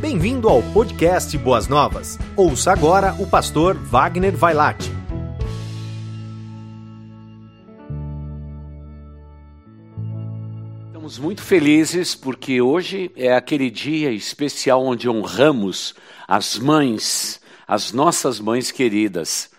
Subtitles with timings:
[0.00, 2.16] Bem-vindo ao podcast Boas Novas.
[2.36, 4.92] Ouça agora o pastor Wagner Vailate.
[10.86, 15.96] Estamos muito felizes porque hoje é aquele dia especial onde honramos
[16.28, 19.50] as mães, as nossas mães queridas.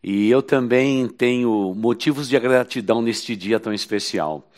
[0.00, 4.48] E eu também tenho motivos de gratidão neste dia tão especial.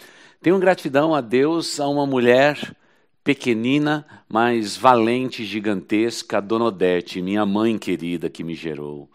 [0.43, 2.77] Tenho gratidão a Deus, a uma mulher
[3.23, 9.11] pequenina, mas valente, gigantesca, Dona Odete, minha mãe querida que me gerou.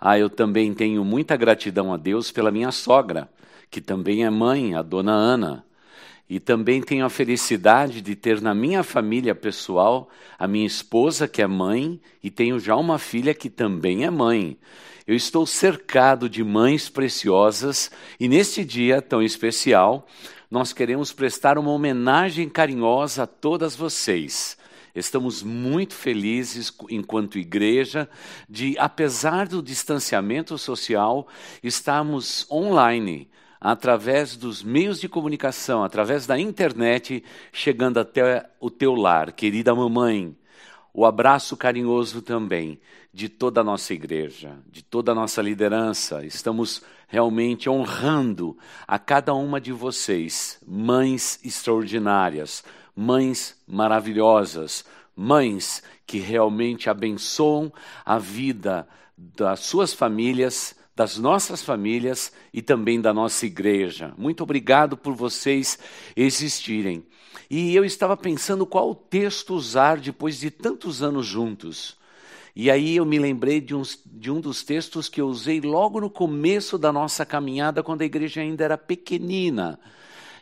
[0.00, 3.28] Ah, eu também tenho muita gratidão a Deus pela minha sogra,
[3.70, 5.64] que também é mãe, a Dona Ana.
[6.28, 11.42] E também tenho a felicidade de ter na minha família pessoal a minha esposa, que
[11.42, 14.58] é mãe, e tenho já uma filha que também é mãe.
[15.06, 20.06] Eu estou cercado de mães preciosas e neste dia tão especial,
[20.54, 24.56] nós queremos prestar uma homenagem carinhosa a todas vocês.
[24.94, 28.08] Estamos muito felizes, enquanto igreja,
[28.48, 31.26] de, apesar do distanciamento social,
[31.60, 33.28] estarmos online,
[33.60, 39.32] através dos meios de comunicação, através da internet, chegando até o teu lar.
[39.32, 40.36] Querida mamãe,
[40.94, 42.80] o abraço carinhoso também
[43.12, 46.24] de toda a nossa igreja, de toda a nossa liderança.
[46.24, 52.62] Estamos realmente honrando a cada uma de vocês, mães extraordinárias,
[52.94, 54.84] mães maravilhosas,
[55.16, 57.72] mães que realmente abençoam
[58.04, 58.86] a vida
[59.16, 64.14] das suas famílias, das nossas famílias e também da nossa igreja.
[64.16, 65.76] Muito obrigado por vocês
[66.14, 67.04] existirem.
[67.48, 71.96] E eu estava pensando qual texto usar depois de tantos anos juntos.
[72.56, 76.00] E aí eu me lembrei de, uns, de um dos textos que eu usei logo
[76.00, 79.78] no começo da nossa caminhada, quando a igreja ainda era pequenina.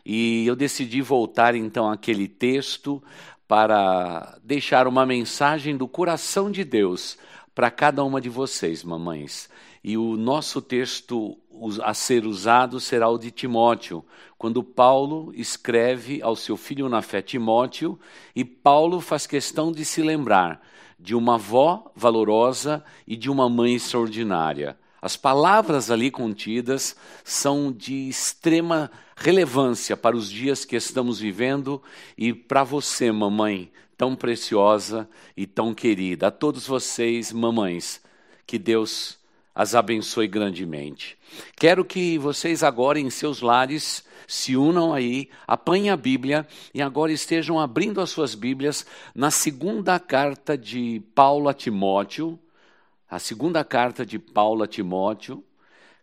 [0.05, 3.01] E eu decidi voltar então àquele texto
[3.47, 7.17] para deixar uma mensagem do coração de Deus
[7.55, 9.49] para cada uma de vocês, mamães.
[9.83, 11.37] E o nosso texto
[11.83, 14.03] a ser usado será o de Timóteo,
[14.37, 17.99] quando Paulo escreve ao seu filho na fé Timóteo,
[18.35, 20.61] e Paulo faz questão de se lembrar
[20.99, 24.77] de uma avó valorosa e de uma mãe extraordinária.
[25.01, 26.95] As palavras ali contidas
[27.25, 31.83] são de extrema relevância para os dias que estamos vivendo
[32.17, 36.27] e para você, mamãe, tão preciosa e tão querida.
[36.27, 38.01] A todos vocês, mamães,
[38.47, 39.19] que Deus
[39.53, 41.17] as abençoe grandemente.
[41.55, 47.11] Quero que vocês agora em seus lares se unam aí, apanhem a Bíblia e agora
[47.11, 52.39] estejam abrindo as suas Bíblias na segunda carta de Paulo a Timóteo,
[53.09, 55.43] a segunda carta de Paulo a Timóteo,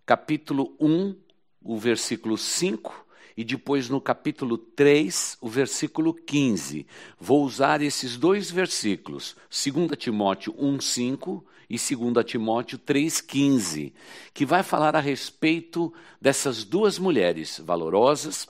[0.06, 1.16] capítulo 1,
[1.62, 3.06] o versículo 5
[3.36, 6.86] e depois no capítulo 3, o versículo 15.
[7.18, 13.92] Vou usar esses dois versículos, 2 Timóteo 1, 5 e 2 Timóteo 3,15,
[14.34, 18.48] que vai falar a respeito dessas duas mulheres valorosas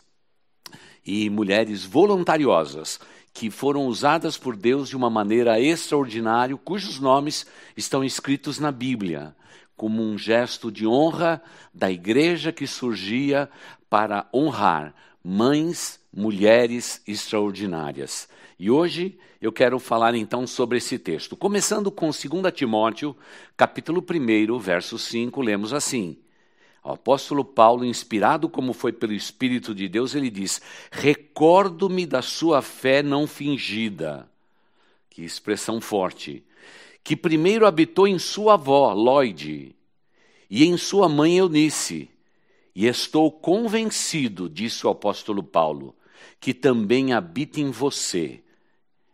[1.04, 2.98] e mulheres voluntariosas
[3.32, 9.36] que foram usadas por Deus de uma maneira extraordinária, cujos nomes estão escritos na Bíblia,
[9.76, 11.42] como um gesto de honra
[11.72, 13.48] da igreja que surgia
[13.88, 18.28] para honrar mães, mulheres extraordinárias.
[18.58, 21.36] E hoje eu quero falar então sobre esse texto.
[21.36, 22.22] Começando com 2
[22.54, 23.16] Timóteo,
[23.56, 26.18] capítulo 1, verso 5, lemos assim:
[26.84, 30.60] O apóstolo Paulo, inspirado como foi pelo Espírito de Deus, ele diz:
[30.90, 34.28] Recordo-me da sua fé não fingida.
[35.08, 36.44] Que expressão forte.
[37.02, 39.74] Que primeiro habitou em sua avó, Lloyd,
[40.50, 42.10] e em sua mãe Eunice.
[42.74, 45.94] E estou convencido, disse o apóstolo Paulo,
[46.38, 48.42] que também habita em você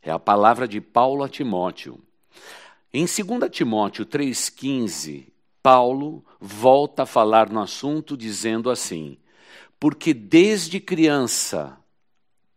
[0.07, 2.01] é a palavra de Paulo a Timóteo.
[2.95, 5.27] Em 2 Timóteo 3,15,
[5.61, 9.19] Paulo volta a falar no assunto dizendo assim:
[9.81, 11.77] Porque desde criança,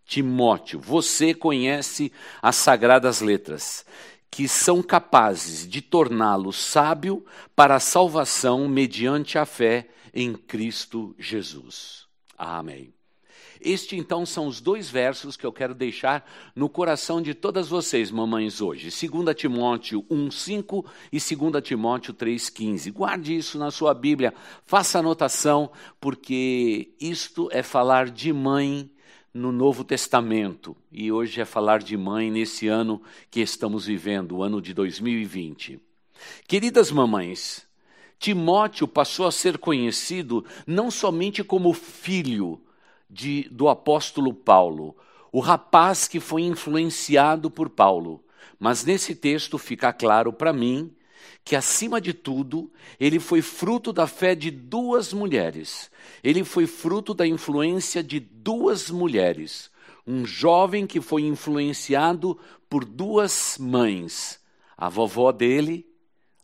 [0.06, 3.84] Timóteo, você conhece as sagradas letras,
[4.30, 7.26] que são capazes de torná-lo sábio
[7.56, 12.06] para a salvação mediante a fé em Cristo Jesus.
[12.38, 12.94] Amém.
[13.62, 16.26] Este então são os dois versos que eu quero deixar
[16.56, 18.90] no coração de todas vocês, mamães, hoje.
[18.90, 22.92] 2 Timóteo 1,5 e 2 Timóteo 3,15.
[22.92, 24.34] Guarde isso na sua Bíblia,
[24.66, 25.70] faça anotação,
[26.00, 28.90] porque isto é falar de mãe
[29.34, 30.76] no Novo Testamento.
[30.92, 35.80] E hoje é falar de mãe nesse ano que estamos vivendo, o ano de 2020.
[36.48, 37.68] Queridas mamães,
[38.18, 42.62] Timóteo passou a ser conhecido não somente como filho,
[43.10, 44.96] de, do apóstolo Paulo,
[45.32, 48.24] o rapaz que foi influenciado por Paulo,
[48.60, 50.94] Mas nesse texto fica claro para mim
[51.46, 52.70] que, acima de tudo,
[53.00, 55.90] ele foi fruto da fé de duas mulheres.
[56.22, 59.72] Ele foi fruto da influência de duas mulheres.
[60.06, 62.38] Um jovem que foi influenciado
[62.70, 64.40] por duas mães,
[64.78, 65.89] a vovó dele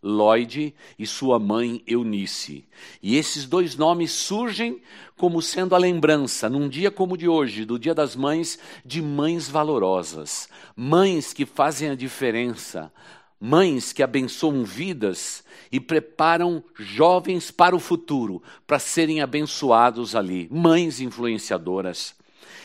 [0.05, 2.63] Lloyd e sua mãe Eunice.
[3.01, 4.79] E esses dois nomes surgem
[5.17, 9.01] como sendo a lembrança, num dia como o de hoje, do Dia das Mães, de
[9.01, 12.93] mães valorosas, mães que fazem a diferença,
[13.39, 21.01] mães que abençoam vidas e preparam jovens para o futuro, para serem abençoados ali, mães
[21.01, 22.13] influenciadoras.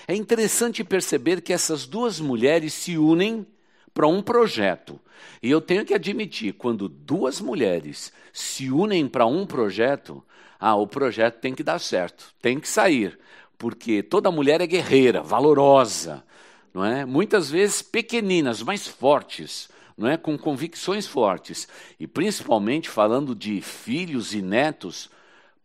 [0.07, 3.47] É interessante perceber que essas duas mulheres se unem
[3.93, 5.01] para um projeto.
[5.43, 10.23] E eu tenho que admitir, quando duas mulheres se unem para um projeto,
[10.59, 13.19] ah, o projeto tem que dar certo, tem que sair,
[13.59, 16.25] porque toda mulher é guerreira, valorosa,
[16.73, 17.05] não é?
[17.05, 20.17] Muitas vezes pequeninas, mas fortes, não é?
[20.17, 21.69] Com convicções fortes.
[21.99, 25.11] E principalmente falando de filhos e netos,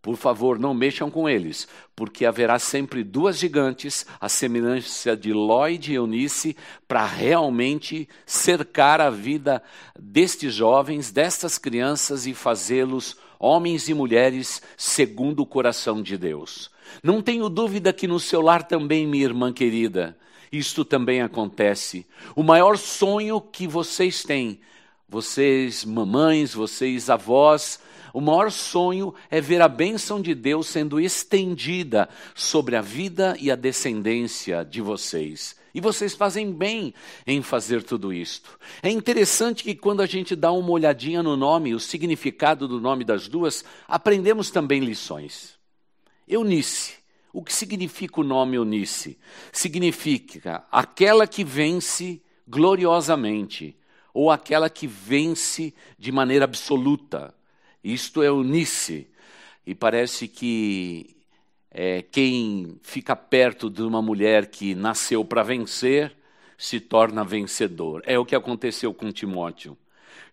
[0.05, 5.91] por favor, não mexam com eles, porque haverá sempre duas gigantes, a semelhança de Lloyd
[5.91, 6.55] e Eunice,
[6.87, 9.63] para realmente cercar a vida
[9.99, 16.69] destes jovens, destas crianças e fazê-los homens e mulheres segundo o coração de Deus.
[17.01, 20.15] Não tenho dúvida que no seu lar também, minha irmã querida,
[20.51, 22.05] isto também acontece.
[22.35, 24.59] O maior sonho que vocês têm,
[25.09, 27.79] vocês mamães, vocês avós,
[28.15, 33.51] o maior sonho é ver a bênção de Deus sendo estendida sobre a vida e
[33.51, 35.53] a descendência de vocês.
[35.73, 36.93] E vocês fazem bem
[37.27, 38.57] em fazer tudo isto.
[38.81, 43.03] É interessante que quando a gente dá uma olhadinha no nome, o significado do nome
[43.03, 45.59] das duas, aprendemos também lições.
[46.25, 46.93] Eunice.
[47.33, 49.19] O que significa o nome Eunice?
[49.51, 53.77] Significa aquela que vence gloriosamente,
[54.13, 57.35] ou aquela que vence de maneira absoluta.
[57.85, 59.07] Isto é unice.
[59.63, 61.15] E parece que
[61.69, 66.15] é, quem fica perto de uma mulher que nasceu para vencer
[66.57, 68.01] se torna vencedor.
[68.07, 69.77] É o que aconteceu com Timóteo.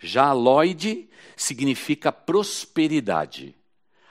[0.00, 3.54] Já Lloyd significa prosperidade.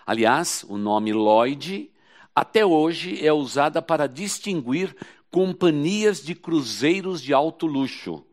[0.06, 1.90] Aliás, o nome Lloyd
[2.36, 4.96] até hoje é usada para distinguir
[5.32, 8.24] companhias de cruzeiros de alto luxo,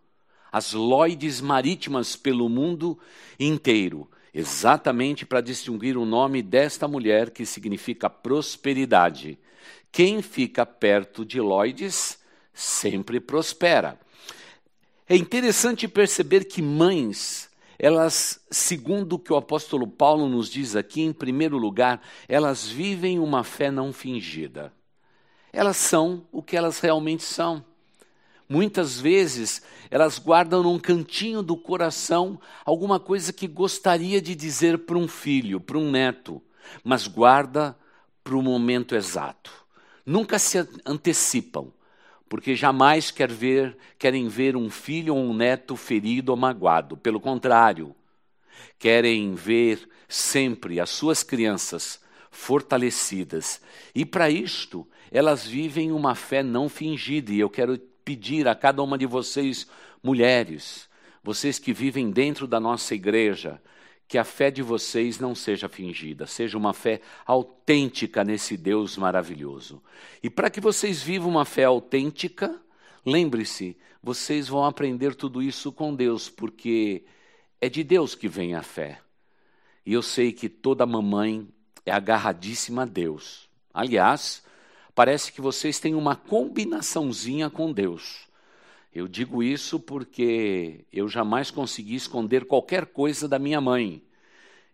[0.52, 2.98] as Lloyds marítimas pelo mundo
[3.40, 9.38] inteiro exatamente para distinguir o nome desta mulher que significa prosperidade.
[9.90, 12.18] Quem fica perto de Lloydes
[12.52, 13.98] sempre prospera.
[15.08, 17.48] É interessante perceber que mães,
[17.78, 23.18] elas, segundo o que o apóstolo Paulo nos diz aqui, em primeiro lugar, elas vivem
[23.18, 24.72] uma fé não fingida.
[25.52, 27.64] Elas são o que elas realmente são.
[28.48, 34.96] Muitas vezes elas guardam num cantinho do coração alguma coisa que gostaria de dizer para
[34.96, 36.42] um filho, para um neto,
[36.82, 37.76] mas guarda
[38.24, 39.52] para o momento exato.
[40.04, 41.72] Nunca se antecipam,
[42.28, 46.96] porque jamais quer ver, querem ver um filho ou um neto ferido ou magoado.
[46.96, 47.94] Pelo contrário,
[48.78, 52.00] querem ver sempre as suas crianças
[52.30, 53.60] fortalecidas.
[53.94, 57.78] E para isto, elas vivem uma fé não fingida, e eu quero
[58.08, 59.66] pedir a cada uma de vocês,
[60.02, 60.88] mulheres,
[61.22, 63.60] vocês que vivem dentro da nossa igreja,
[64.08, 69.82] que a fé de vocês não seja fingida, seja uma fé autêntica nesse Deus maravilhoso.
[70.22, 72.58] E para que vocês vivam uma fé autêntica,
[73.04, 77.04] lembre-se, vocês vão aprender tudo isso com Deus, porque
[77.60, 79.02] é de Deus que vem a fé.
[79.84, 81.46] E eu sei que toda mamãe
[81.84, 83.50] é agarradíssima a Deus.
[83.74, 84.42] Aliás,
[84.98, 88.26] parece que vocês têm uma combinaçãozinha com Deus.
[88.92, 94.02] Eu digo isso porque eu jamais consegui esconder qualquer coisa da minha mãe.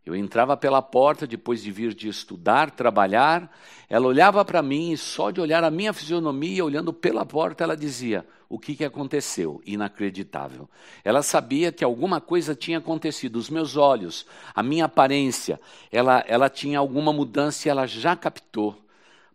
[0.03, 3.55] Eu entrava pela porta depois de vir de estudar, trabalhar,
[3.87, 7.77] ela olhava para mim e só de olhar a minha fisionomia, olhando pela porta, ela
[7.77, 9.61] dizia: O que, que aconteceu?
[9.67, 10.71] Inacreditável.
[11.05, 13.37] Ela sabia que alguma coisa tinha acontecido.
[13.37, 15.61] Os meus olhos, a minha aparência,
[15.93, 18.84] ela, ela tinha alguma mudança e ela já captou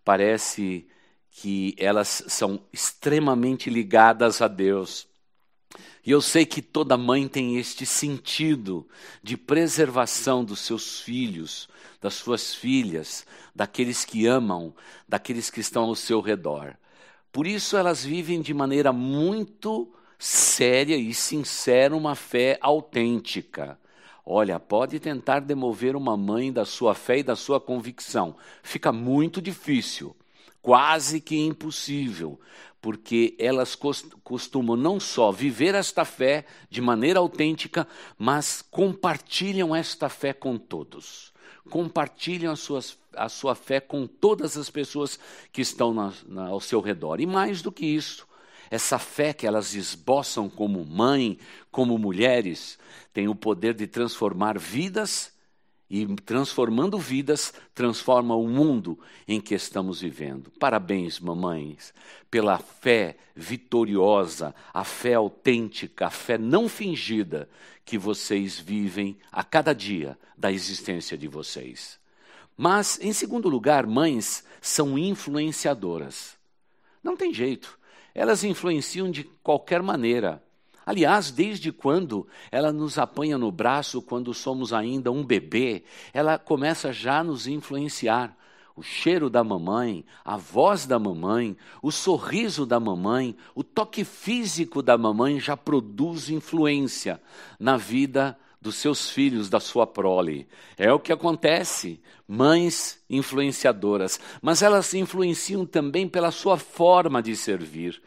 [0.09, 0.87] parece
[1.29, 5.07] que elas são extremamente ligadas a Deus.
[6.03, 8.87] E eu sei que toda mãe tem este sentido
[9.21, 11.69] de preservação dos seus filhos,
[12.01, 13.23] das suas filhas,
[13.53, 14.73] daqueles que amam,
[15.07, 16.75] daqueles que estão ao seu redor.
[17.31, 23.79] Por isso elas vivem de maneira muito séria e sincera uma fé autêntica.
[24.31, 28.35] Olha, pode tentar demover uma mãe da sua fé e da sua convicção.
[28.61, 30.15] Fica muito difícil,
[30.61, 32.39] quase que impossível,
[32.79, 33.75] porque elas
[34.23, 37.87] costumam não só viver esta fé de maneira autêntica,
[38.19, 41.33] mas compartilham esta fé com todos.
[41.67, 45.19] Compartilham suas, a sua fé com todas as pessoas
[45.51, 47.19] que estão na, na, ao seu redor.
[47.19, 48.27] E mais do que isso,
[48.69, 51.37] essa fé que elas esboçam como mãe,
[51.71, 52.77] como mulheres,
[53.13, 55.33] tem o poder de transformar vidas
[55.89, 60.51] e transformando vidas, transforma o mundo em que estamos vivendo.
[60.59, 61.93] Parabéns, mamães,
[62.29, 67.49] pela fé vitoriosa, a fé autêntica, a fé não fingida
[67.83, 71.99] que vocês vivem a cada dia da existência de vocês.
[72.55, 76.37] Mas, em segundo lugar, mães são influenciadoras.
[77.01, 77.78] Não tem jeito.
[78.13, 80.43] Elas influenciam de qualquer maneira.
[80.85, 86.91] Aliás, desde quando ela nos apanha no braço quando somos ainda um bebê, ela começa
[86.91, 88.35] já a nos influenciar.
[88.75, 94.81] O cheiro da mamãe, a voz da mamãe, o sorriso da mamãe, o toque físico
[94.81, 97.21] da mamãe já produz influência
[97.59, 100.47] na vida dos seus filhos, da sua prole.
[100.77, 102.01] É o que acontece.
[102.27, 108.01] Mães influenciadoras, mas elas influenciam também pela sua forma de servir.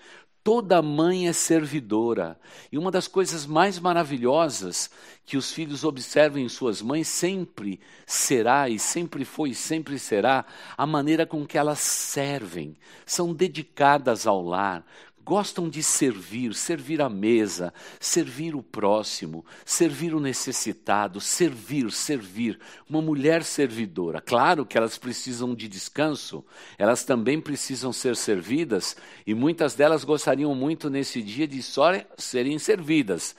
[0.45, 2.39] Toda mãe é servidora.
[2.71, 4.91] E uma das coisas mais maravilhosas
[5.25, 10.45] que os filhos observam em suas mães sempre será, e sempre foi, e sempre será,
[10.77, 12.77] a maneira com que elas servem.
[13.07, 14.85] São dedicadas ao lar,
[15.25, 22.59] gostam de servir, servir a mesa, servir o próximo, servir o necessitado, servir, servir.
[22.89, 24.21] Uma mulher servidora.
[24.21, 26.45] Claro que elas precisam de descanso,
[26.79, 32.59] elas também precisam ser servidas, e muitas delas gostariam muito nesse dia de só serem
[32.59, 33.35] servidas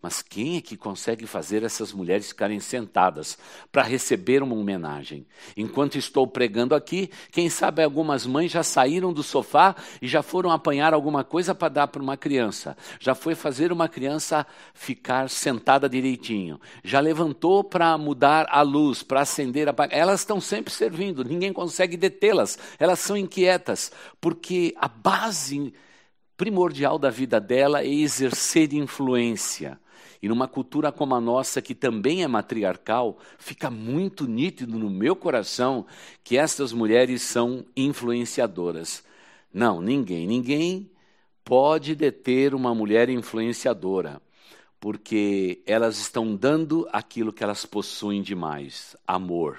[0.00, 3.36] mas quem é que consegue fazer essas mulheres ficarem sentadas
[3.72, 5.26] para receber uma homenagem?
[5.56, 10.52] Enquanto estou pregando aqui, quem sabe algumas mães já saíram do sofá e já foram
[10.52, 12.76] apanhar alguma coisa para dar para uma criança.
[13.00, 16.60] Já foi fazer uma criança ficar sentada direitinho.
[16.84, 19.74] Já levantou para mudar a luz, para acender a.
[19.90, 22.56] Elas estão sempre servindo, ninguém consegue detê-las.
[22.78, 23.90] Elas são inquietas,
[24.20, 25.74] porque a base
[26.36, 29.76] primordial da vida dela é exercer influência.
[30.20, 35.14] E numa cultura como a nossa, que também é matriarcal, fica muito nítido no meu
[35.14, 35.86] coração
[36.24, 39.04] que estas mulheres são influenciadoras.
[39.52, 40.90] Não, ninguém, ninguém
[41.44, 44.20] pode deter uma mulher influenciadora,
[44.78, 49.58] porque elas estão dando aquilo que elas possuem de mais: amor.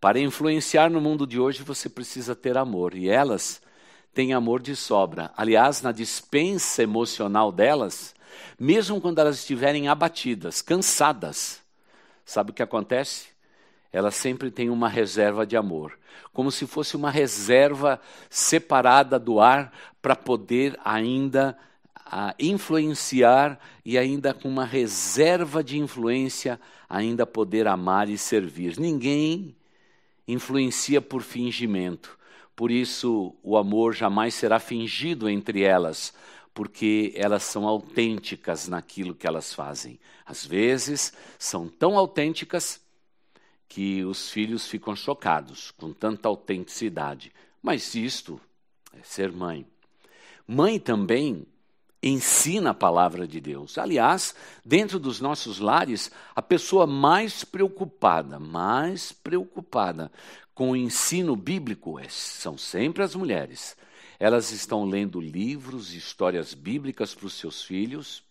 [0.00, 3.60] Para influenciar no mundo de hoje, você precisa ter amor, e elas
[4.14, 5.32] têm amor de sobra.
[5.36, 8.14] Aliás, na dispensa emocional delas,
[8.58, 11.60] mesmo quando elas estiverem abatidas, cansadas,
[12.24, 13.28] sabe o que acontece?
[13.92, 15.98] Elas sempre têm uma reserva de amor,
[16.32, 21.56] como se fosse uma reserva separada do ar para poder ainda
[22.10, 26.58] a influenciar e ainda com uma reserva de influência
[26.88, 28.78] ainda poder amar e servir.
[28.78, 29.54] Ninguém
[30.26, 32.18] influencia por fingimento.
[32.56, 36.12] Por isso o amor jamais será fingido entre elas,
[36.58, 39.96] porque elas são autênticas naquilo que elas fazem.
[40.26, 42.80] Às vezes, são tão autênticas
[43.68, 47.32] que os filhos ficam chocados com tanta autenticidade.
[47.62, 48.40] Mas isto
[48.92, 49.68] é ser mãe.
[50.48, 51.46] Mãe também
[52.02, 53.78] ensina a palavra de Deus.
[53.78, 54.34] Aliás,
[54.64, 60.10] dentro dos nossos lares, a pessoa mais preocupada, mais preocupada
[60.56, 63.76] com o ensino bíblico é, são sempre as mulheres.
[64.18, 68.22] Elas estão lendo livros e histórias bíblicas para os seus filhos,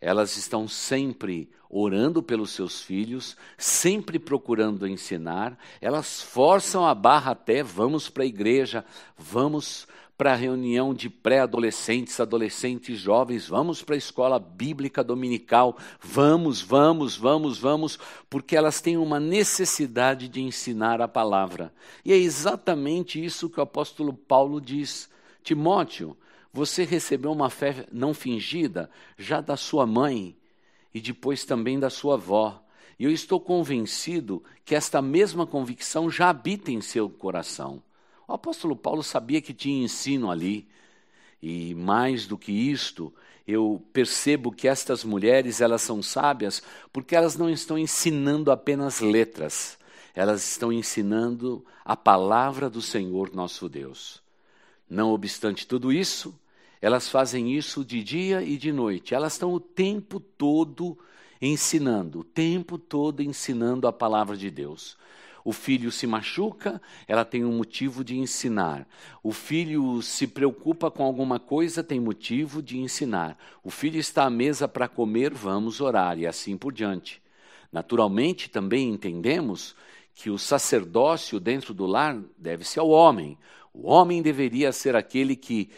[0.00, 7.62] elas estão sempre orando pelos seus filhos, sempre procurando ensinar, elas forçam a barra até
[7.62, 8.84] vamos para a igreja,
[9.16, 9.86] vamos
[10.18, 17.16] para a reunião de pré-adolescentes, adolescentes jovens, vamos para a escola bíblica dominical, vamos, vamos,
[17.16, 17.98] vamos, vamos,
[18.28, 21.72] porque elas têm uma necessidade de ensinar a palavra.
[22.04, 25.10] E é exatamente isso que o apóstolo Paulo diz.
[25.42, 26.16] Timóteo,
[26.52, 30.36] você recebeu uma fé não fingida já da sua mãe
[30.92, 32.62] e depois também da sua avó.
[32.98, 37.82] E eu estou convencido que esta mesma convicção já habita em seu coração.
[38.28, 40.68] O apóstolo Paulo sabia que tinha ensino ali.
[41.42, 43.12] E mais do que isto,
[43.46, 49.76] eu percebo que estas mulheres, elas são sábias porque elas não estão ensinando apenas letras.
[50.14, 54.21] Elas estão ensinando a palavra do Senhor nosso Deus.
[54.92, 56.38] Não obstante tudo isso,
[56.78, 59.14] elas fazem isso de dia e de noite.
[59.14, 60.98] Elas estão o tempo todo
[61.40, 64.98] ensinando, o tempo todo ensinando a palavra de Deus.
[65.42, 68.86] O filho se machuca, ela tem um motivo de ensinar.
[69.22, 73.38] O filho se preocupa com alguma coisa, tem motivo de ensinar.
[73.64, 77.22] O filho está à mesa para comer, vamos orar, e assim por diante.
[77.72, 79.74] Naturalmente, também entendemos
[80.14, 83.38] que o sacerdócio dentro do lar deve-se ao homem.
[83.72, 85.70] O homem deveria ser aquele que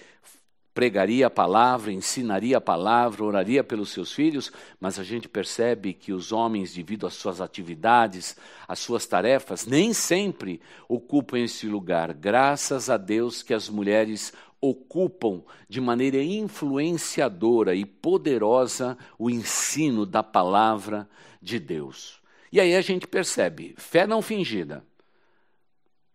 [0.74, 6.12] pregaria a palavra, ensinaria a palavra, oraria pelos seus filhos, mas a gente percebe que
[6.12, 8.36] os homens, devido às suas atividades,
[8.66, 12.12] às suas tarefas, nem sempre ocupam esse lugar.
[12.12, 20.24] Graças a Deus que as mulheres ocupam de maneira influenciadora e poderosa o ensino da
[20.24, 21.08] palavra
[21.40, 22.20] de Deus.
[22.50, 24.84] E aí a gente percebe fé não fingida,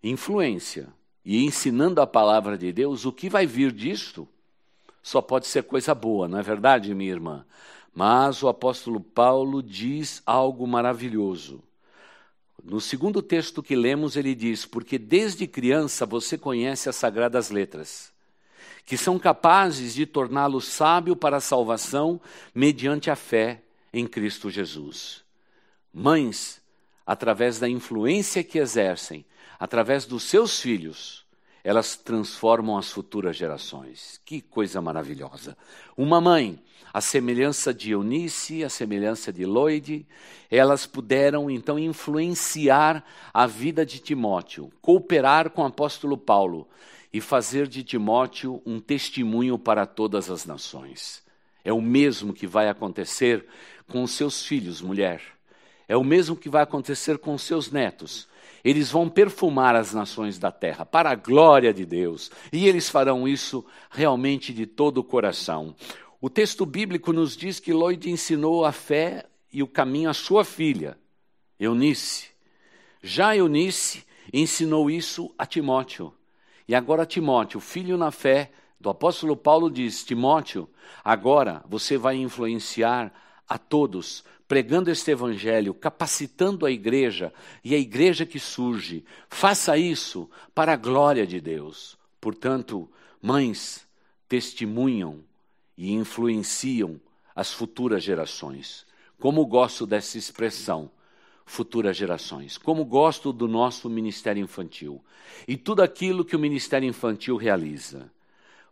[0.04, 4.28] influência e ensinando a palavra de Deus, o que vai vir disto
[5.02, 7.46] só pode ser coisa boa, não é verdade, minha irmã?
[7.94, 11.62] Mas o apóstolo Paulo diz algo maravilhoso.
[12.64, 18.12] No segundo texto que lemos, ele diz: Porque desde criança você conhece as sagradas letras,
[18.86, 22.20] que são capazes de torná-lo sábio para a salvação
[22.54, 23.62] mediante a fé
[23.94, 25.24] em Cristo Jesus.
[25.94, 26.62] Mães,
[27.06, 29.26] através da influência que exercem,
[29.60, 31.26] através dos seus filhos,
[31.64, 34.20] elas transformam as futuras gerações.
[34.24, 35.58] Que coisa maravilhosa.
[35.98, 36.58] Uma mãe,
[36.94, 40.08] a semelhança de Eunice, a semelhança de Lloyd,
[40.50, 46.68] elas puderam então influenciar a vida de Timóteo, cooperar com o apóstolo Paulo
[47.12, 51.22] e fazer de Timóteo um testemunho para todas as nações.
[51.64, 53.46] É o mesmo que vai acontecer
[53.88, 55.22] com os seus filhos, mulher.
[55.88, 58.28] É o mesmo que vai acontecer com os seus netos
[58.64, 63.28] eles vão perfumar as nações da terra para a glória de Deus, e eles farão
[63.28, 65.76] isso realmente de todo o coração.
[66.22, 70.44] O texto bíblico nos diz que Lloyd ensinou a fé e o caminho à sua
[70.44, 70.98] filha,
[71.60, 72.28] Eunice.
[73.02, 76.14] Já Eunice ensinou isso a Timóteo.
[76.68, 80.70] E agora Timóteo, filho na fé do apóstolo Paulo diz: Timóteo,
[81.04, 83.14] agora você vai influenciar
[83.50, 87.32] a todos pregando este evangelho, capacitando a igreja
[87.64, 89.06] e a igreja que surge.
[89.30, 91.96] Faça isso para a glória de Deus.
[92.20, 92.90] Portanto,
[93.22, 93.88] mães
[94.28, 95.24] testemunham
[95.78, 97.00] e influenciam
[97.36, 98.88] as futuras gerações.
[99.20, 100.90] Como gosto dessa expressão,
[101.46, 102.58] futuras gerações.
[102.58, 105.00] Como gosto do nosso ministério infantil
[105.48, 108.12] e tudo aquilo que o ministério infantil realiza.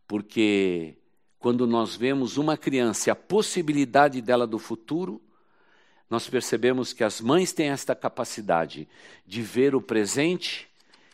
[0.08, 0.96] Porque
[1.40, 5.22] quando nós vemos uma criança e a possibilidade dela do futuro,
[6.10, 8.88] nós percebemos que as mães têm esta capacidade
[9.26, 10.68] de ver o presente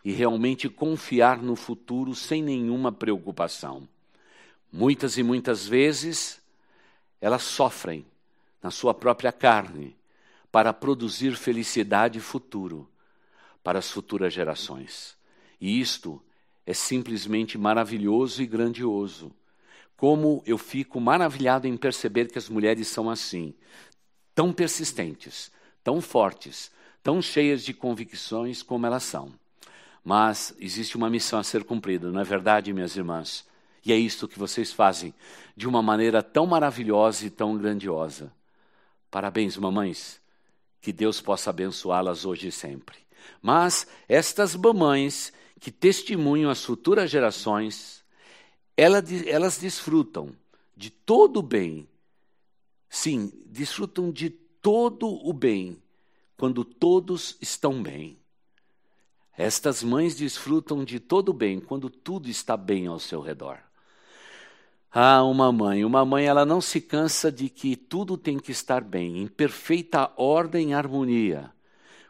[0.05, 3.87] e realmente confiar no futuro sem nenhuma preocupação.
[4.71, 6.41] Muitas e muitas vezes
[7.19, 8.05] elas sofrem
[8.61, 9.95] na sua própria carne
[10.51, 12.87] para produzir felicidade futuro
[13.63, 15.15] para as futuras gerações.
[15.59, 16.21] E isto
[16.65, 19.31] é simplesmente maravilhoso e grandioso.
[19.95, 23.53] Como eu fico maravilhado em perceber que as mulheres são assim,
[24.35, 25.51] tão persistentes,
[25.83, 29.31] tão fortes, tão cheias de convicções como elas são.
[30.03, 33.45] Mas existe uma missão a ser cumprida, não é verdade, minhas irmãs?
[33.85, 35.13] E é isto que vocês fazem
[35.55, 38.31] de uma maneira tão maravilhosa e tão grandiosa.
[39.11, 40.21] Parabéns, mamães.
[40.81, 42.97] Que Deus possa abençoá-las hoje e sempre.
[43.41, 48.02] Mas estas mamães que testemunham as futuras gerações,
[48.75, 50.35] elas desfrutam
[50.75, 51.87] de todo o bem
[52.93, 55.81] Sim, desfrutam de todo o bem
[56.37, 58.19] quando todos estão bem.
[59.35, 63.57] Estas mães desfrutam de todo o bem quando tudo está bem ao seu redor.
[64.91, 68.83] Ah, uma mãe, uma mãe, ela não se cansa de que tudo tem que estar
[68.83, 71.51] bem, em perfeita ordem e harmonia.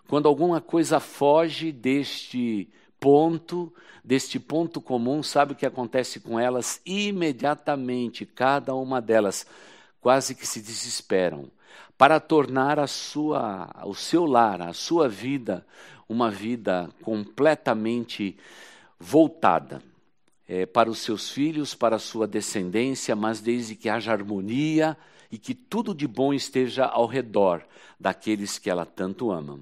[0.09, 2.69] Quando alguma coisa foge deste
[3.03, 6.79] ponto, deste ponto comum, sabe o que acontece com elas?
[6.85, 9.45] Imediatamente, cada uma delas
[9.99, 11.51] quase que se desesperam
[11.97, 15.67] para tornar a sua, o seu lar, a sua vida,
[16.07, 18.37] uma vida completamente
[18.97, 19.83] voltada
[20.47, 24.95] é, para os seus filhos, para a sua descendência, mas desde que haja harmonia
[25.29, 27.65] e que tudo de bom esteja ao redor
[27.99, 29.59] daqueles que ela tanto ama.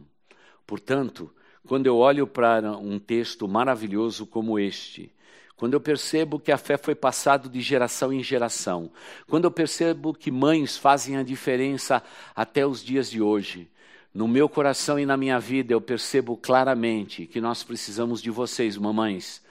[0.67, 1.33] Portanto,
[1.67, 5.11] quando eu olho para um texto maravilhoso como este,
[5.55, 8.91] quando eu percebo que a fé foi passada de geração em geração,
[9.27, 12.01] quando eu percebo que mães fazem a diferença
[12.35, 13.69] até os dias de hoje,
[14.13, 18.75] no meu coração e na minha vida eu percebo claramente que nós precisamos de vocês,
[18.75, 19.41] mamães,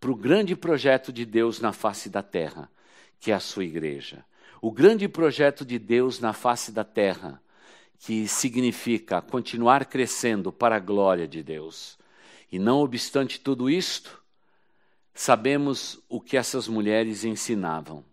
[0.00, 2.70] para o grande projeto de Deus na face da terra,
[3.20, 4.24] que é a sua igreja.
[4.60, 7.40] O grande projeto de Deus na face da terra,
[7.98, 11.98] que significa continuar crescendo para a glória de Deus.
[12.50, 14.22] E não obstante tudo isto,
[15.12, 18.04] sabemos o que essas mulheres ensinavam.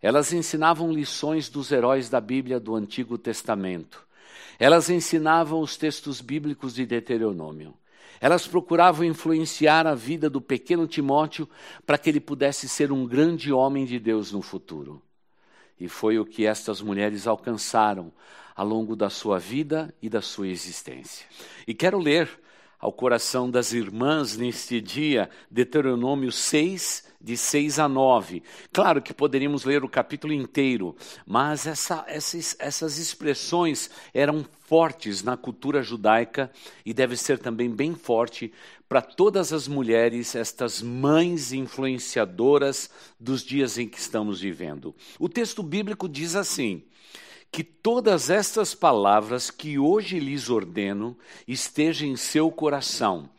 [0.00, 4.04] Elas ensinavam lições dos heróis da Bíblia do Antigo Testamento.
[4.58, 7.74] Elas ensinavam os textos bíblicos de Deuteronômio.
[8.20, 11.48] Elas procuravam influenciar a vida do pequeno Timóteo
[11.84, 15.02] para que ele pudesse ser um grande homem de Deus no futuro.
[15.78, 18.12] E foi o que estas mulheres alcançaram
[18.54, 21.26] ao longo da sua vida e da sua existência.
[21.66, 22.28] E quero ler
[22.84, 28.42] ao coração das irmãs neste dia, Deuteronômio 6, de 6 a 9.
[28.70, 30.94] Claro que poderíamos ler o capítulo inteiro,
[31.26, 36.50] mas essa, essas, essas expressões eram fortes na cultura judaica
[36.84, 38.52] e deve ser também bem forte
[38.86, 44.94] para todas as mulheres, estas mães influenciadoras dos dias em que estamos vivendo.
[45.18, 46.82] O texto bíblico diz assim:
[47.54, 53.30] que todas estas palavras que hoje lhes ordeno estejam em seu coração.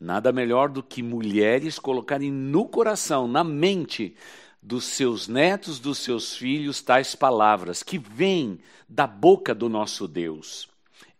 [0.00, 4.16] Nada melhor do que mulheres colocarem no coração, na mente
[4.62, 10.66] dos seus netos, dos seus filhos, tais palavras que vêm da boca do nosso Deus.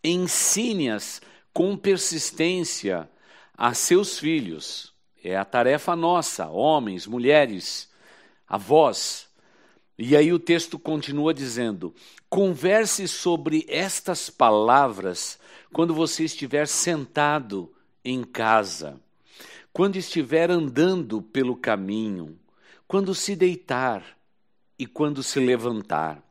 [0.02, 1.20] Ensine-as
[1.52, 3.10] com persistência
[3.58, 4.94] a seus filhos.
[5.22, 7.90] É a tarefa nossa, homens, mulheres,
[8.48, 9.27] avós,
[9.98, 11.92] e aí o texto continua dizendo:
[12.30, 15.38] converse sobre estas palavras
[15.72, 17.72] quando você estiver sentado
[18.04, 19.00] em casa,
[19.72, 22.38] quando estiver andando pelo caminho,
[22.86, 24.16] quando se deitar
[24.78, 26.22] e quando se levantar.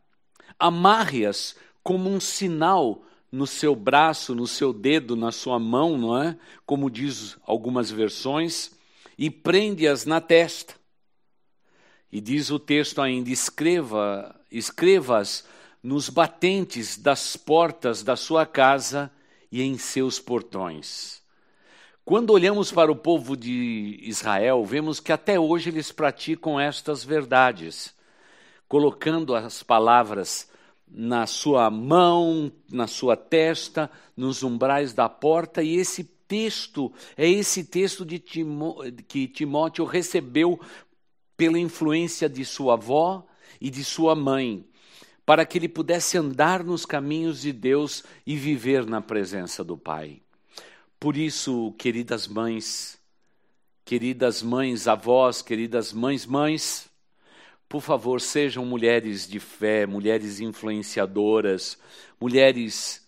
[0.58, 6.38] Amarre-as como um sinal no seu braço, no seu dedo, na sua mão, não é?
[6.66, 8.72] Como diz algumas versões,
[9.18, 10.76] e prende-as na testa.
[12.12, 15.46] E diz o texto ainda: escreva, escrevas
[15.84, 19.12] nos batentes das portas da sua casa
[19.52, 21.22] e em seus portões.
[22.04, 27.94] Quando olhamos para o povo de Israel, vemos que até hoje eles praticam estas verdades,
[28.68, 30.50] colocando as palavras
[30.90, 37.64] na sua mão, na sua testa, nos umbrais da porta, e esse texto é esse
[37.64, 40.60] texto de Timó que Timóteo recebeu
[41.38, 43.26] pela influência de sua avó
[43.62, 44.68] e de sua mãe,
[45.26, 50.22] para que ele pudesse andar nos caminhos de Deus e viver na presença do Pai.
[51.00, 53.00] Por isso, queridas mães,
[53.86, 56.90] queridas mães, avós, queridas mães, mães,
[57.70, 61.78] por favor, sejam mulheres de fé, mulheres influenciadoras,
[62.20, 63.07] mulheres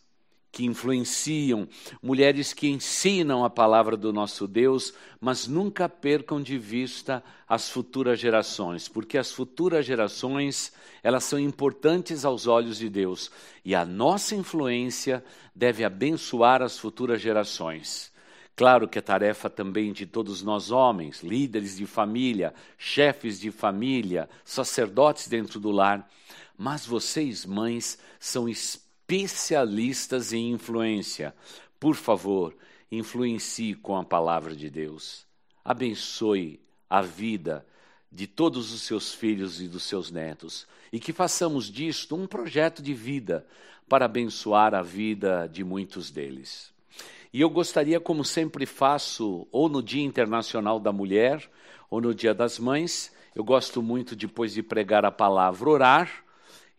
[0.52, 1.68] que influenciam,
[2.02, 8.20] mulheres que ensinam a palavra do nosso Deus, mas nunca percam de vista as futuras
[8.20, 13.32] gerações, porque as futuras gerações, elas são importantes aos olhos de Deus,
[13.64, 15.24] e a nossa influência
[15.56, 18.12] deve abençoar as futuras gerações.
[18.56, 24.30] Claro que é tarefa também de todos nós homens, líderes de família, chefes de família,
[24.44, 26.10] sacerdotes dentro do lar,
[26.58, 31.34] mas vocês, mães, são espíritos especialistas em influência.
[31.80, 32.56] Por favor,
[32.92, 35.26] influencie com a palavra de Deus.
[35.66, 37.66] Abençoe a vida
[38.12, 42.84] de todos os seus filhos e dos seus netos e que façamos disto um projeto
[42.84, 43.46] de vida
[43.88, 46.72] para abençoar a vida de muitos deles.
[47.34, 51.50] E eu gostaria, como sempre faço, ou no Dia Internacional da Mulher,
[51.90, 56.26] ou no Dia das Mães, eu gosto muito, depois de pregar a palavra, orar,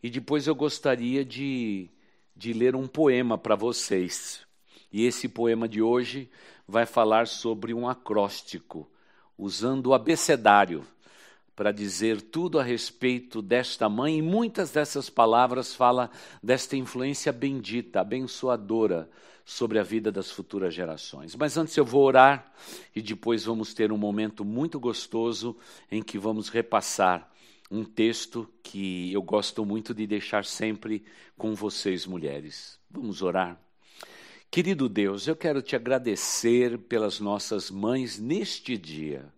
[0.03, 1.89] e depois eu gostaria de
[2.35, 4.41] de ler um poema para vocês.
[4.91, 6.29] E esse poema de hoje
[6.67, 8.89] vai falar sobre um acróstico,
[9.37, 10.85] usando o abecedário
[11.55, 16.09] para dizer tudo a respeito desta mãe, e muitas dessas palavras fala
[16.41, 19.09] desta influência bendita, abençoadora
[19.45, 21.35] sobre a vida das futuras gerações.
[21.35, 22.51] Mas antes eu vou orar
[22.95, 25.55] e depois vamos ter um momento muito gostoso
[25.91, 27.30] em que vamos repassar
[27.71, 31.05] um texto que eu gosto muito de deixar sempre
[31.37, 32.77] com vocês, mulheres.
[32.89, 33.57] Vamos orar.
[34.51, 39.33] Querido Deus, eu quero te agradecer pelas nossas mães neste dia.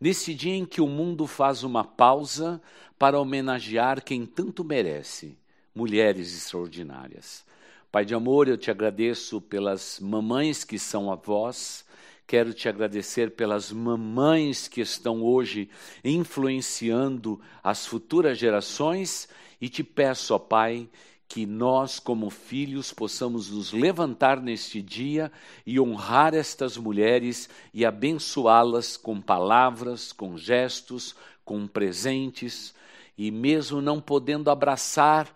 [0.00, 2.60] Neste dia em que o mundo faz uma pausa
[2.98, 5.38] para homenagear quem tanto merece,
[5.72, 7.44] mulheres extraordinárias.
[7.92, 11.84] Pai de amor, eu te agradeço pelas mamães que são avós,
[12.30, 15.68] Quero te agradecer pelas mamães que estão hoje
[16.04, 19.28] influenciando as futuras gerações
[19.60, 20.88] e te peço, ó Pai,
[21.26, 25.32] que nós, como filhos, possamos nos levantar neste dia
[25.66, 32.72] e honrar estas mulheres e abençoá-las com palavras, com gestos, com presentes,
[33.18, 35.34] e mesmo não podendo abraçar,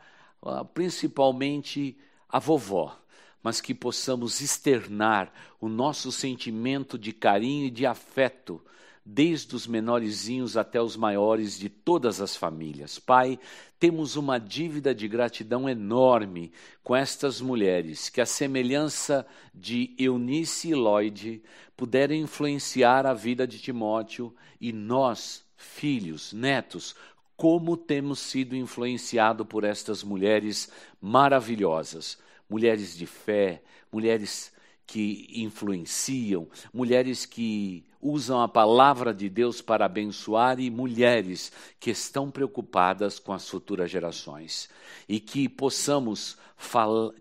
[0.72, 2.96] principalmente, a vovó,
[3.44, 5.30] mas que possamos externar
[5.60, 8.58] o nosso sentimento de carinho e de afeto
[9.04, 12.98] desde os menorzinhos até os maiores de todas as famílias.
[12.98, 13.38] Pai,
[13.78, 16.52] temos uma dívida de gratidão enorme
[16.82, 21.42] com estas mulheres, que a semelhança de Eunice e Lloyd
[21.76, 26.96] puderam influenciar a vida de Timóteo e nós, filhos, netos,
[27.36, 32.16] como temos sido influenciados por estas mulheres maravilhosas,
[32.54, 34.52] mulheres de fé, mulheres
[34.86, 42.30] que influenciam, mulheres que usam a palavra de Deus para abençoar e mulheres que estão
[42.30, 44.68] preocupadas com as futuras gerações.
[45.08, 46.38] E que possamos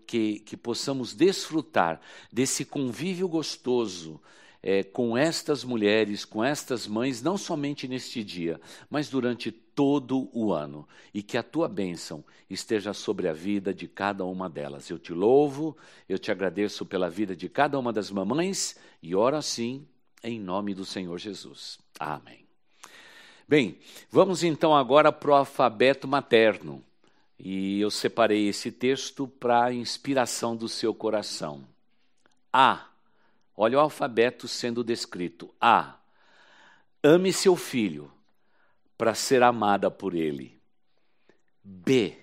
[0.06, 2.00] que, que possamos desfrutar
[2.32, 4.20] desse convívio gostoso
[4.66, 10.54] é, com estas mulheres, com estas mães, não somente neste dia, mas durante todo o
[10.54, 10.88] ano.
[11.12, 14.88] E que a tua bênção esteja sobre a vida de cada uma delas.
[14.88, 15.76] Eu te louvo,
[16.08, 19.86] eu te agradeço pela vida de cada uma das mamães e oro assim
[20.22, 21.78] em nome do Senhor Jesus.
[22.00, 22.46] Amém.
[23.46, 23.78] Bem,
[24.10, 26.82] vamos então agora para o alfabeto materno.
[27.38, 31.66] E eu separei esse texto para a inspiração do seu coração.
[32.50, 32.93] A
[33.56, 35.54] Olha o alfabeto sendo descrito.
[35.60, 35.98] A.
[37.02, 38.12] Ame seu filho
[38.96, 40.60] para ser amada por ele.
[41.62, 42.18] B.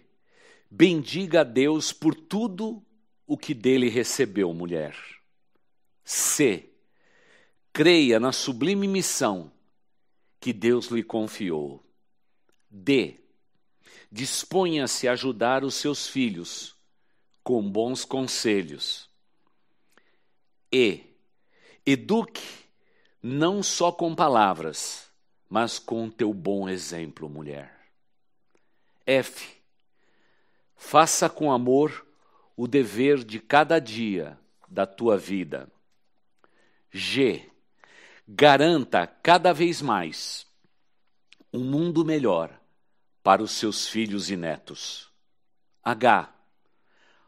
[0.69, 2.83] Bendiga a Deus por tudo
[3.25, 4.95] o que dele recebeu, mulher.
[6.03, 6.69] C.
[7.71, 9.51] Creia na sublime missão
[10.39, 11.81] que Deus lhe confiou.
[12.69, 13.19] D.
[14.11, 16.75] Disponha-se a ajudar os seus filhos
[17.43, 19.09] com bons conselhos.
[20.71, 21.10] E
[21.85, 22.61] Eduque
[23.23, 25.09] não só com palavras,
[25.49, 27.75] mas com teu bom exemplo, mulher.
[29.05, 29.57] F.
[30.75, 32.05] Faça com amor
[32.55, 35.71] o dever de cada dia da tua vida.
[36.91, 37.49] G.
[38.27, 40.45] Garanta cada vez mais
[41.51, 42.55] um mundo melhor
[43.23, 45.11] para os seus filhos e netos.
[45.83, 46.31] H.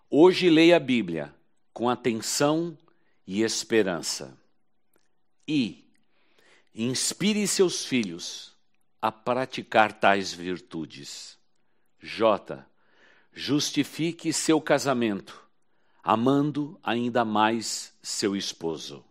[0.09, 1.33] Hoje leia a Bíblia
[1.73, 2.77] com atenção
[3.25, 4.42] e esperança
[5.47, 5.85] e
[6.73, 8.53] inspire seus filhos
[9.01, 11.37] a praticar tais virtudes.
[12.01, 12.65] J.
[13.33, 15.43] Justifique seu casamento,
[16.03, 19.03] amando ainda mais seu esposo.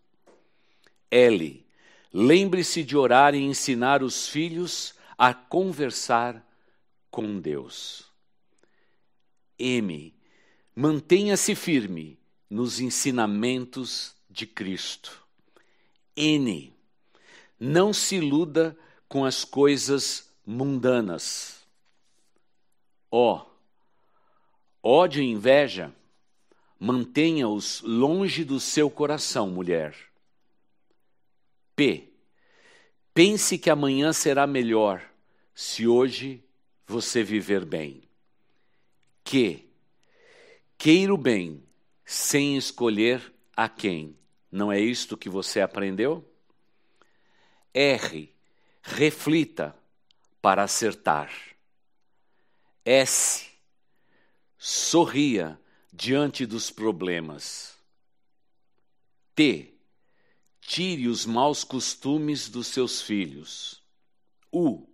[1.11, 1.67] L.
[2.13, 6.47] Lembre-se de orar e ensinar os filhos a conversar
[7.11, 8.11] com Deus.
[9.59, 10.15] M.
[10.75, 12.19] Mantenha-se firme
[12.49, 15.22] nos ensinamentos de Cristo.
[16.17, 16.73] N.
[17.59, 18.77] Não se iluda
[19.09, 21.65] com as coisas mundanas.
[23.11, 23.41] O.
[24.83, 25.95] Ódio e inveja,
[26.79, 29.95] mantenha-os longe do seu coração, mulher.
[31.77, 32.13] P.
[33.15, 35.03] Pense que amanhã será melhor
[35.55, 36.43] se hoje
[36.87, 38.03] você viver bem.
[39.25, 39.65] Q.
[40.77, 41.63] Queira o bem
[42.05, 44.17] sem escolher a quem.
[44.53, 46.23] Não é isto que você aprendeu?
[47.73, 48.31] R.
[48.83, 49.75] Reflita
[50.43, 51.33] para acertar.
[52.85, 53.47] S.
[54.59, 55.59] Sorria
[55.91, 57.79] diante dos problemas.
[59.35, 59.73] T.
[60.61, 63.83] Tire os maus costumes dos seus filhos.
[64.53, 64.87] U.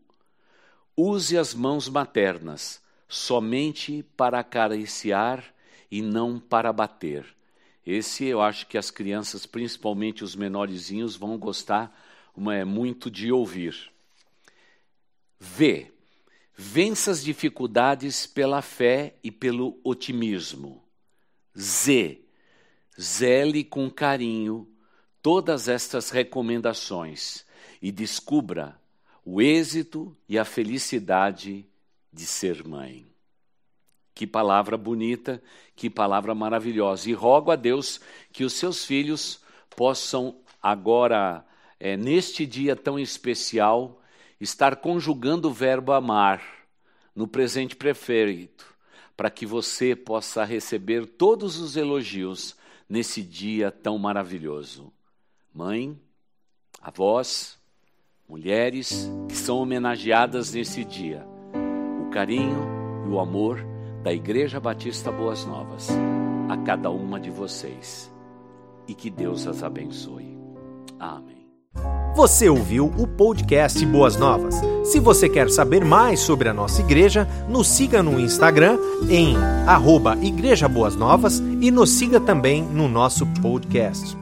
[0.97, 5.53] Use as mãos maternas somente para acariciar
[5.90, 7.38] e não para bater.
[7.90, 11.98] Esse eu acho que as crianças, principalmente os menorzinhos, vão gostar
[12.53, 13.90] é, muito de ouvir.
[15.40, 15.90] V.
[16.55, 20.85] Vença as dificuldades pela fé e pelo otimismo.
[21.59, 22.20] Z.
[23.01, 24.68] Zele com carinho
[25.22, 27.46] todas estas recomendações
[27.81, 28.79] e descubra
[29.24, 31.64] o êxito e a felicidade
[32.12, 33.07] de ser mãe.
[34.18, 35.40] Que palavra bonita,
[35.76, 37.09] que palavra maravilhosa.
[37.09, 38.00] E rogo a Deus
[38.33, 39.40] que os seus filhos
[39.76, 41.46] possam agora,
[41.78, 44.02] é, neste dia tão especial,
[44.40, 46.42] estar conjugando o verbo amar
[47.14, 48.66] no presente prefeito,
[49.16, 52.57] para que você possa receber todos os elogios
[52.88, 54.92] nesse dia tão maravilhoso.
[55.54, 55.96] Mãe,
[56.83, 57.57] avós,
[58.28, 61.24] mulheres que são homenageadas nesse dia,
[62.04, 62.66] o carinho
[63.07, 63.67] e o amor
[64.02, 65.88] da Igreja Batista Boas Novas
[66.48, 68.11] a cada uma de vocês
[68.87, 70.38] e que Deus as abençoe.
[70.98, 71.38] Amém.
[72.16, 74.56] Você ouviu o podcast Boas Novas?
[74.82, 78.76] Se você quer saber mais sobre a nossa igreja, nos siga no Instagram
[79.08, 84.16] em arroba Igreja Boas Novas e nos siga também no nosso podcast.